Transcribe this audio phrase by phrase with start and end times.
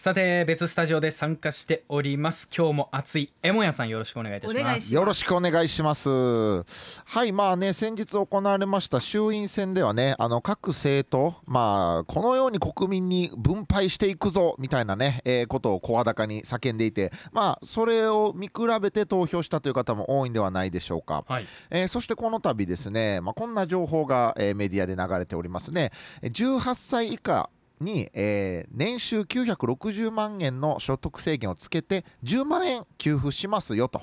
[0.00, 2.48] さて別スタジオで参加しております。
[2.56, 3.30] 今日も熱い。
[3.42, 4.94] エモヤさんよろしくお願いいたします。
[4.94, 6.08] よろしくお願いします。
[6.08, 25.92] はいまあね先日行われました衆院選ではねあの各政党まあこのように国民に分配していくぞみたいなね、えー、ことを声高に叫んでいてまあそれを見比べて投票したという方も多いんではないでしょうか、はい、えー、そしてこの度ですね、まあ、こんな情報が、えー、メディアで流れておりますね。
[26.22, 27.50] 18歳以下
[27.80, 34.02] に、えー、年収960万円の所得制限をつけて10万円給付しますよと。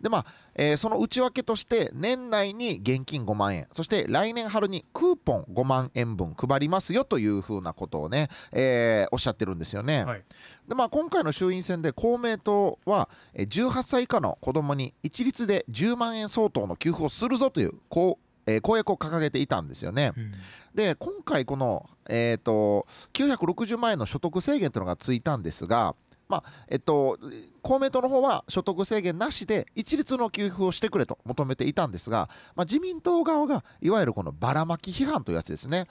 [0.00, 10.04] でまあえー、その内訳として年内に現金5万円そして来年春にクーポン5万円分配りますよというふうなことをね、えー、おっしゃってるんですよね。
[10.04, 10.24] はい、
[10.68, 20.12] でまあ、今回の衆院選で公明党は18歳以下の子どもに一律で10万円相当の給付をするぞというこうえー、公約を掲げていたんですよね。
[20.16, 20.32] うん、
[20.74, 25.94] で今回この、えーと、960万円の所得制限というのがついたんですが、
[26.30, 27.18] まあえっと、
[27.60, 35.86] 公明党の方は所得制限なしで一律の給付をしてくれと求めていたんですが、まあ、自民党側がいわゆるこのばらまき批判というやつですね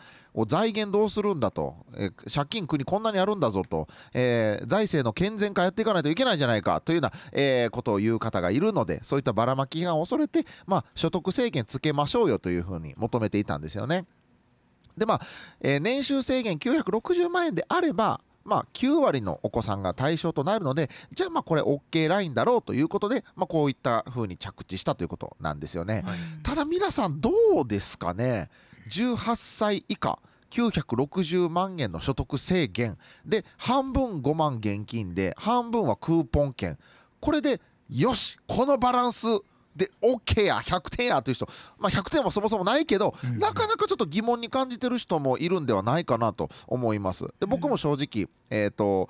[0.48, 14.06] 財源どうするんだと、え借金国こんなにあるんだぞと、えー、財政の健全化やっていかないといけないんじゃないかというような、えー、ことを言う方がいるのでそういったばらまき批判を恐れて、まあ、所得制限つけましょうよというふうに求めていたんですよね。
[14.98, 15.22] でまあ、
[15.62, 27.30] えー、年収制限960万円であればまあ、9割のお子さんが対象となるのでじゃあまあこれ OK ラインだろうということで、まあ、こういった風に着地したということなんですよね、はい、ただ皆さんど
[27.64, 28.50] うですかね
[28.90, 32.98] ？18歳以下960万円の所得制限。
[33.26, 36.78] で半分5万現金で半分はクーポン券。
[37.20, 39.28] これでよしこのバランス
[39.76, 43.40] で OK や100点やという人、まあ、100点はそもそもないけど、うん。
[43.40, 47.26] なかなかちょっと疑問に感じてる人もいるんではないかなと思います。
[47.40, 49.10] で僕も正直、えーと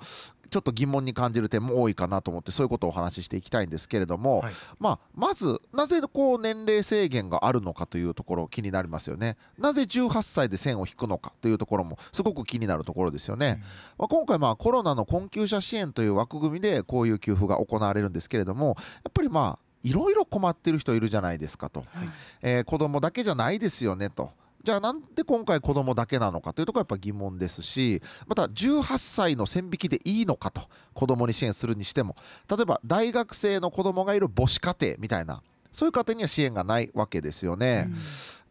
[0.50, 9.36] ちょっと疑問に感じる点も多いかなと思ってそういうことをお話ししていきたいんですけれども、はい、まあ、まずなぜこう年齢制限があるのかというところ気になりますよね。
[9.56, 13.60] なぜ18歳で線を引くのかというところもすごく気になるところですよね、うん、
[13.98, 18.72] まあ、今回まあコロナの困窮者支援という枠組みでこういう給付が行われるんですけれどもや
[19.08, 22.08] っぱりまあいろいろ困ってる人いるじゃないですかと、はい
[22.42, 24.30] えー、子供だけじゃないですよねと。
[24.62, 30.60] じゃあなんで今回子供だけなのかというところはやっぱ疑問ですしまた18歳の線引きでいいのかと
[30.92, 32.14] 子供に支援するにしても
[32.46, 35.42] 例えば大学生の子供がいる母子家庭みたいな
[35.72, 37.86] そういう家庭には支援がないわけですよね。
[37.88, 37.94] うん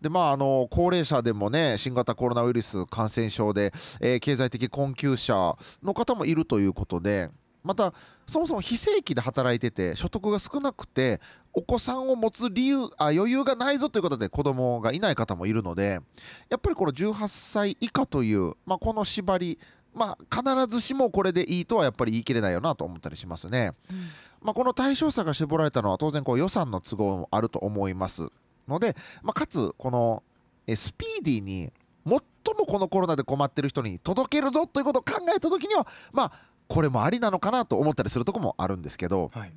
[0.01, 7.29] でまあ、あの高齢者でもね新型コロナウイルス感染症で、えー、経済的困窮者の方もいるということで
[7.63, 7.93] また
[8.27, 11.19] そもそも非正規で働いてて所得が少なくて
[11.53, 15.99] お子さんを持つ理由あ余裕がないぞということで子供がいない方もいるので
[16.49, 19.59] やっぱりこの18歳以下という、まあ、この縛り
[19.91, 23.73] まあ、必ずしもこれでいいとはやっぱり言い切れないよなと思ったりしますね。
[23.91, 23.97] うん、
[24.41, 28.29] まあ、この対象者が絞られたのは当然こう予算の都合もあると思います
[28.67, 30.23] ので、まあ、かつこの
[30.67, 31.71] スピーディーに
[32.05, 32.19] 最
[32.57, 36.31] もこのコロナで困ってる人に届けるぞということを考えた時にはまあ
[36.69, 39.51] これもありなのかなと思ったりするとこもあるんですけど、はい、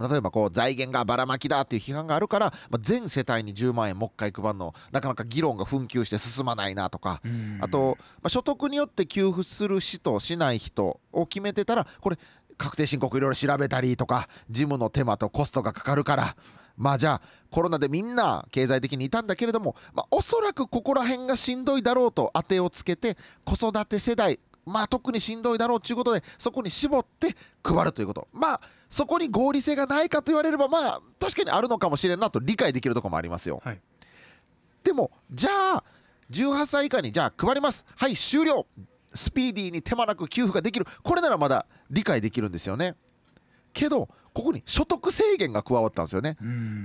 [0.00, 7.20] 例えばこう財源がばらまきだっていう批判があるから、まあ、全世帯に10万円もう一回配るのなかなか議論が紛糾して進まないなとか
[7.60, 12.18] あと、まあ、所得によって給付する人しない人を決めてたらこれ
[12.56, 16.36] 確定申告いろいろ調べたりとか事務の手間とコストがかかるから
[16.76, 28.28] まあじゃあコロナでみんな経済的にいたんだけれども、まあ、おそらくここら辺がしんどいだろうと当てをつけて子育て世代まあ特にしんどいだろうということでそこに絞って配るということ。
[28.32, 33.80] まあそこに合理性がないかと言われればまあ確かにあるのかもしれんなと理解できるところもありますよ、はい、
[34.84, 35.84] でもじゃあ
[36.30, 37.86] 18歳以下にじゃあ配ります。
[37.96, 38.66] はい終了。
[39.14, 40.86] スピーディーに手間なく給付ができる。
[41.02, 42.94] これならまだ理解できるんですよね
[43.72, 46.36] けどここに所得制限が加わったんですよね。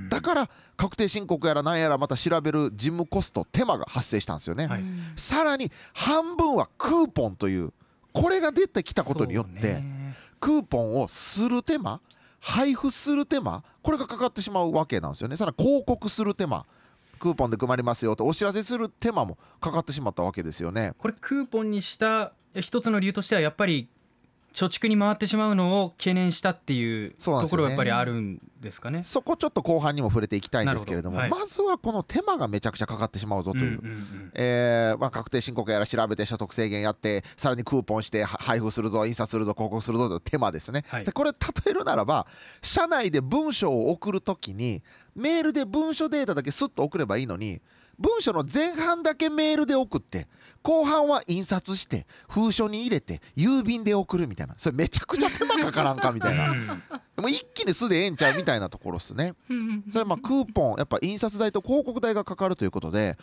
[0.09, 4.83] だから確定申告やら何やらまた調べる事務コスト手間が発生したんですよね、はい、
[5.15, 7.73] さらに半分はクーポンという
[8.11, 9.81] これが出てきたことによって
[10.39, 12.01] クーポンをする手間
[12.39, 15.37] 配布する手間これがかかってしまうわけなんですよね。
[15.37, 16.66] さらに広告する手間
[17.19, 20.93] クーポンで配りますよとお知らせする手間もかかってしまったわけですよね。
[20.97, 23.90] これクーポンにした一つの理由としてはやっぱり
[24.53, 29.03] 貯蓄に回ってしまうのを懸念したっていうところはやっぱりあるんですかね。
[29.03, 33.82] そこちょっと後半にも触れていきたいんですけれども、はい、まずはこの手間がめちゃくちゃかかってしまうぞという,、
[34.34, 41.38] えまあ、確定申告やら調べて所得制限やってさらにクーポンして配布するぞ印刷するぞ広告するぞという手間ですね、はい、でこれ例
[41.72, 42.26] えるならば
[42.61, 44.82] 社内で文章を送るときに
[45.16, 47.61] メールで文書データだけスッと送ればいいのに
[47.99, 50.28] 文書の前半だけメールで送って
[50.61, 54.55] 後半は印刷して封書に入れて郵便で送るみたいな。
[54.58, 56.53] それめちゃくちゃ手間かからんかみたいな。
[57.29, 59.34] 一気に素でええんちゃうみたいなところっすね。
[59.91, 63.17] それまあクーポンやっぱ印刷代と広告代がかかるということで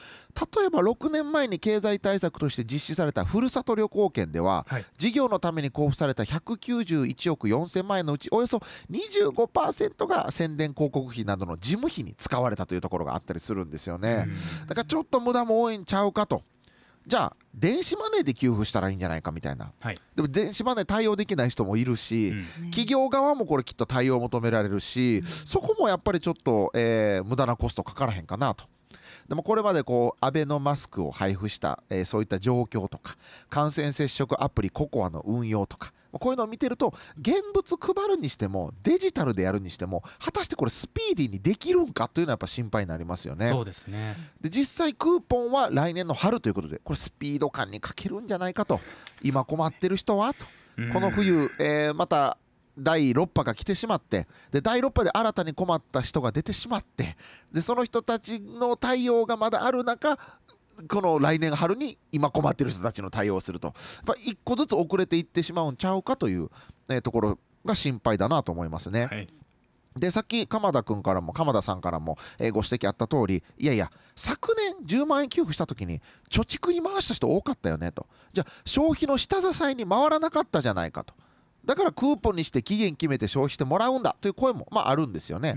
[0.56, 8.60] 例えば6年前に経済対策として実施されたふるさと旅行券では、はい、事業のために交付された191億4000万円のうちおよそ
[8.90, 14.26] 25%が宣伝広告費などの事務費に使われたというところがあったりするんですよね。
[14.66, 16.42] だからちょっと無駄も多いんちゃうかと
[17.06, 28.64] じゃあ電子マネーで給付したらいいんじゃないかみたいな、はい、でも電子マネー対応できない人もいるし、うん、企業側もこれきっと対応を求められるし、うん、そこもやっぱりちょっと、えー、無駄なコストかからへんかなと。
[29.28, 33.16] でもこれまでこうアベノマスクを配布した、えー、そういった状況とか
[33.48, 43.48] 感染接触アプリココアの運用とかこういうのを見てると現物配るにしてもデジタルでやるにしても果たしてこれスピーディーにできるんかというのはやっぱ心配になりますよね。
[43.48, 44.16] そうですね。
[44.40, 48.80] で実際クーポンは来年の春ということでこれスピード感に欠けるんじゃないかと。
[49.22, 50.44] 今困ってる人はと。
[50.92, 52.36] この冬、えー、また
[52.78, 57.16] 第6波が来てしまってで第6波で新たに困った人が出てしまって
[57.52, 60.18] でその人たちの対応がまだある中
[60.88, 63.74] この来年春に今困ってる人たちの対応をすると。
[64.24, 66.50] 一個ずつ遅れていってしまうんちゃうかという、
[66.90, 69.06] えー、ところが心配だなと思いますね。
[69.06, 69.28] はい。
[69.96, 78.06] でさっき鎌田君からも鎌田さんからも、えー、ご指摘あった通りいやいや昨年10万円給付した時に貯蓄に回した人多かったよねと。
[78.32, 81.14] じゃあ消費の下支えに回らなかったじゃないかと
[81.64, 85.56] だからクーポンにして期限決めて消費してもらうんだという声も、まあ、あるんですよね、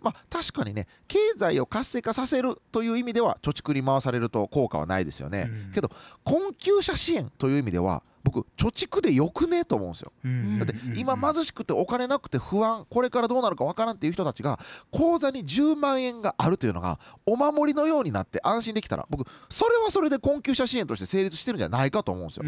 [0.00, 5.90] まあ、確かにね経済を活性化させるという意味では貯蓄に回されると効果はないですよね、けど
[6.24, 10.12] 困窮者支援という意味では僕貯蓄でよくねと思うんですよ、
[10.58, 14.58] だって今貧しくてお金なくて不安これからどうなるかわからんっていう人たちが
[14.90, 22.44] 口座に10万円があるというのがお守りのようになって安心できたら僕それはそれで困窮者支援として成立してるんじゃないかと思うんですよ、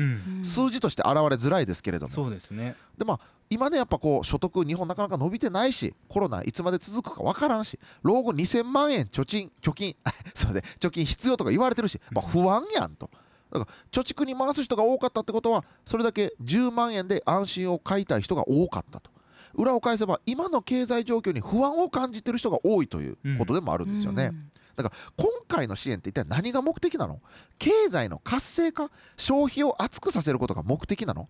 [0.67, 2.13] 数字として現れづらいですけれども。
[2.13, 2.77] そうですね。
[2.97, 9.97] でまあ今ねやっぱこう所得日本なかなか伸びてないしコロナいつまで続くか分からんし老後2000万円貯金貯金
[10.35, 13.11] すいません貯金必要とか言われてるし、まあ、不安やんと。
[13.55, 19.11] だから貯蓄に回す人が多かったってことはそれだけ10万円で安心を買いたい人が多かったと。
[19.55, 24.33] 裏を返せば今の経済状況に不安を感じてる人が多いということでもあるんですよね。
[24.75, 27.21] だから今回の支援って一体何が目的なの？
[27.59, 31.29] 経済の活性化消費を厚くさせることが目的なの？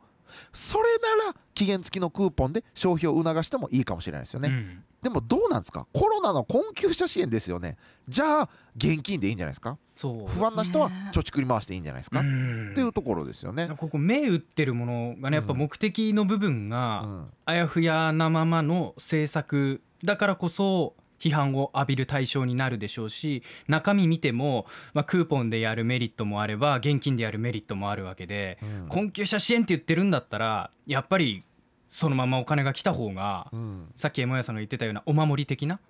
[0.54, 5.86] それなら期限付きのクーポンで消費を促してもいいかもしれないですよね、うん、でもどうなんですか？
[5.92, 7.76] コロナの困窮者支援ですよね。
[8.08, 9.78] じゃあ現金でいいんじゃないですか？
[10.00, 13.70] 不安な人は貯蓄に回していいんじゃないですか、っていうところですよね。
[13.76, 31.42] ここ目打ってるものがねやっぱ目的の部分があやふやなままの政策だからこそ批判を浴びる対象になるでしょうし中身見ても、まあ、クーポンでやるメリットもあれば現金でやるメリットもあるわけで、うん、困窮者支援って言ってるんだったらやっぱり
[31.88, 35.80] そのままお金が来た方が、うん、さっき山谷さんが言ってたようなお守り的な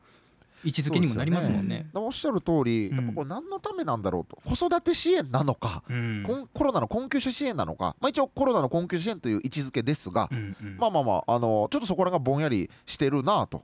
[0.64, 1.80] 位置づけにもなりますもんね。
[1.80, 1.86] ね。
[1.94, 13.62] おっしゃる通り、やっぱこれ何のためなんだろうと、子育て支援なのか、うん、コロナの困窮者支援なのか、まあ、一応コロナの困窮者支援という位置づけですが、うんうん、まあまあまああのちょっとそこらがぼんやりしてるなと、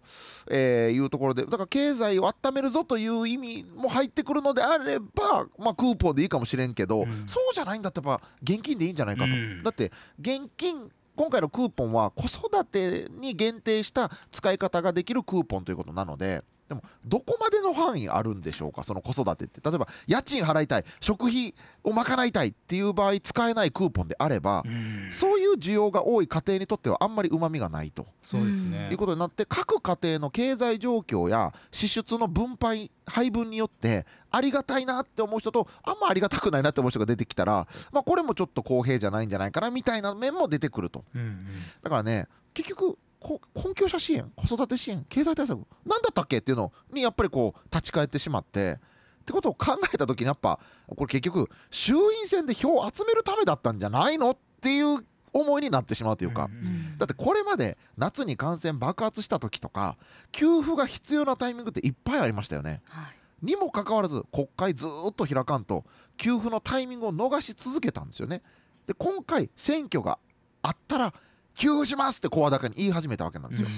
[0.51, 9.31] えー、いうところでだから経済を温めるぞという意味も入ってくるのであれば、まあ、クーポンでいいかもしれんけど、うん、そうじゃないんだってやっぱ現金でいいんじゃないかと。
[9.65, 9.91] だって
[10.21, 18.85] 現金今回のクーポンは子育てに限定した使い方ができるクーポンということなのででもどこまでの範囲あるんでしょうか？
[18.85, 19.61] その子育てって。
[19.61, 24.63] 例えば家賃払いたい食費を賄いたいっていう場合使えないクーポンであれば
[25.11, 28.07] そういう需要が多い家庭にとってはあんまりうまみがないと。
[28.23, 41.47] そうです、ね、いうことになって各家庭の経済状況や支出の分配配分によってありがたいなって思う人とあんまありがたくないなって思う人が出てきたら、まあ、これもちょっと公平じゃないんじゃないかなみたいな面も出てくると、うんうん、
[41.83, 48.79] だからね結局困窮者支援子育て支援経済対策何だったっけっていうのにやっぱりこう立ち返ってしまって
[49.21, 56.51] ってことを考えた時にやっぱこれ結局衆院選で票を集めるためだったんじゃないのっていう思いになってしまうというか、
[56.99, 59.97] だってこれまで夏に感染爆発した時とか
[60.33, 62.83] 給付が必要なタイミングっていっぱいありましたよね。
[62.87, 63.11] は
[63.43, 65.85] い、にもかかわらず国会ずっと開かんと
[66.17, 68.43] 給付のタイミングを逃し続けたんですよね。
[68.87, 70.19] で今回選挙が
[70.63, 71.15] あったら
[71.61, 73.69] 給付しますって声高に言い始めたわけなんですよ。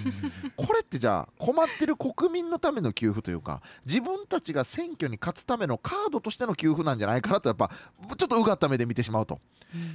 [0.56, 7.70] これってじゃあ困ってる国民のための給付というか自分たちが選挙に勝つためのカードとしての給付なんじゃないかなとやっぱ
[8.16, 9.40] ちょっとうがった目で見てしまうと。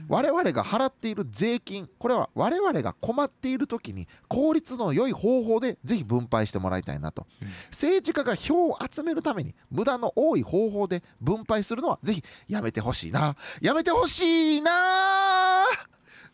[0.10, 7.26] 我々が払っている税金これは我々が困っている時に効率の良い方法でぜひ分配してもらいたいなと、
[7.70, 13.38] 政治家が票を集めるために無駄の多い方法で分配するのはぜひやめてほしいな。
[13.62, 14.72] やめてほしいな。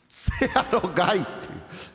[0.07, 1.25] せやろがい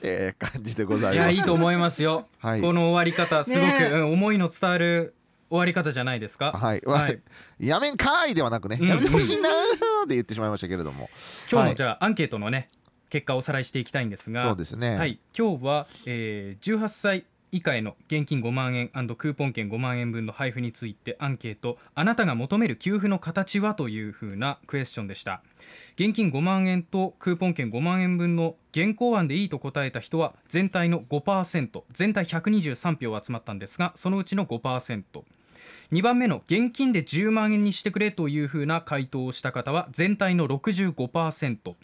[0.02, 1.14] えー、感じでございます。
[1.14, 5.14] いやいいと思いますよ、はい、この終わり方すごく、ね、うん、思いの伝わる
[5.50, 6.52] 終わり方じゃないですか？
[6.52, 7.21] はい、はい、
[7.59, 11.09] やめんかいではなくね、やめてほしいなーで言ってしまいましたけれども。
[11.50, 12.71] 今日のじゃあ、アンケートのね、
[13.09, 14.43] 結果をおさらいしていきたいんですが。
[14.43, 14.97] そうですね。
[14.97, 21.78] はい、今日は、えー、18歳以下への現金5万円クーポン券5万円分の配布についてアンケート。
[21.95, 25.43] あなたが求める給付の形はというふうなクエスチョンでした。
[25.95, 35.02] 現金5万円とクーポン券5万円分の現行案でいいと答えた人は全体の5%全体123票集まったんですがそのうちの5%
[35.93, 41.75] 2番目の現金で10万円にしてくれというふうな回答をした方は全体の65%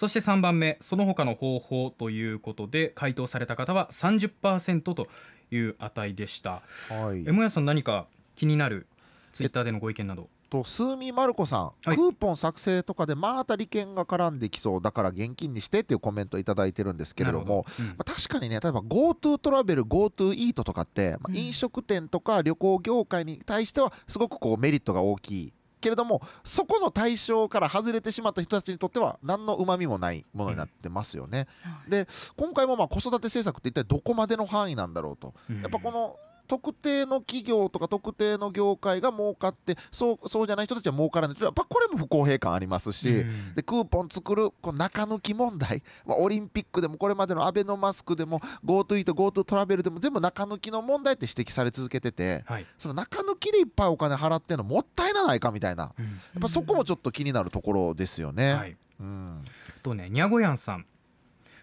[0.00, 5.06] そして3番目その他の方法ということで回答された方は30%と
[5.50, 6.62] いう値でした。
[6.88, 8.86] はい、M さん何か気になる
[9.34, 10.30] ツイッターでのご意見など？
[10.48, 31.46] とスーミーマルコさん、はい、クーポン作成とかでまた利権が絡んできそうだから現金にしてっていうコメントを頂いてるんですけれども、うん、まあ、確かにね例えば GoTo トラベル GoTo イートとかって、まあ、飲食店とか旅行業界に対してはすごくこうメリットが大きいけれどもそこの対象から外れてしまった人たちにとっては何のうまみもないものになってますよね。
[31.84, 32.06] うん、で
[32.36, 35.34] 今回もまあ子育て政策って一体どこまでの範囲なんだろうと。
[35.48, 36.16] やっぱこの
[36.50, 41.36] 特定の企業とか特定の業界が儲かってそうそうじゃない人たちは儲からない。
[41.40, 58.54] やっぱこれも不公平感ありますし、うん、でクーポン作るこの中抜き問題、まあ、オリンピックでもこれまでのアベノマスクでも GoTo イート GoTo トラベルでも全部中抜きの問題って指摘され続けてて、はい、その中抜きでいっぱいお金払ってるのもったいないかみたいな、うん、やっぱそこもちょっと気になるところですよね。
[58.54, 59.44] はい、うん、
[59.84, 60.84] とねにゃごやんさん。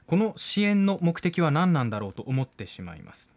[0.05, 3.29] この支援の目的は何なんだろうと思ってしまいます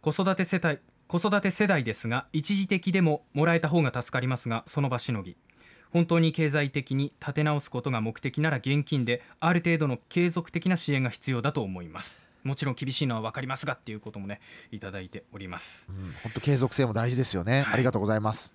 [0.00, 5.36] 子育て世帯子育て世代ですが一時的でももらえた方が助かりますがその場しのぎ。
[5.90, 12.20] 本当に経済的に立て直すことが目的なら現金である程度の継続的な支援が必要だと思います。
[12.42, 18.54] もちろん厳しいのは分かりますがっていうこともねいただいております、うん、本当継続性も大事ですよね、はい、ありがとうございます。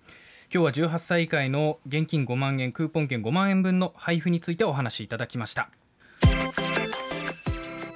[0.54, 5.70] 今日は18歳以下への現金5万円クーポン券5万円分の配布についてお話しいただきました